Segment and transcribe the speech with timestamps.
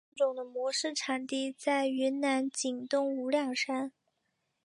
[0.03, 3.91] 该物种的模式产地在云南景东无量山。